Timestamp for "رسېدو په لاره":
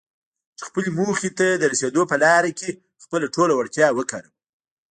1.71-2.51